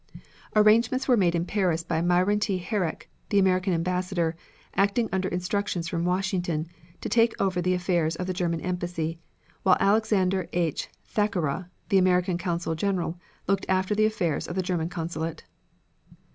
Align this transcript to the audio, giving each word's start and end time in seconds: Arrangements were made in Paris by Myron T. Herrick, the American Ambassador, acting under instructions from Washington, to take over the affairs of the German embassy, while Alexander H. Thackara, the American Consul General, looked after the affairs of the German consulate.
Arrangements 0.55 1.07
were 1.07 1.15
made 1.15 1.35
in 1.35 1.45
Paris 1.45 1.83
by 1.83 2.01
Myron 2.01 2.39
T. 2.39 2.57
Herrick, 2.57 3.07
the 3.29 3.37
American 3.37 3.71
Ambassador, 3.71 4.35
acting 4.75 5.07
under 5.11 5.29
instructions 5.29 5.87
from 5.87 6.05
Washington, 6.05 6.65
to 7.01 7.07
take 7.07 7.39
over 7.39 7.61
the 7.61 7.75
affairs 7.75 8.15
of 8.15 8.25
the 8.25 8.33
German 8.33 8.61
embassy, 8.61 9.19
while 9.61 9.77
Alexander 9.79 10.49
H. 10.53 10.87
Thackara, 11.07 11.69
the 11.89 11.99
American 11.99 12.39
Consul 12.39 12.73
General, 12.73 13.19
looked 13.47 13.67
after 13.69 13.93
the 13.93 14.07
affairs 14.07 14.47
of 14.47 14.55
the 14.55 14.63
German 14.63 14.89
consulate. 14.89 15.43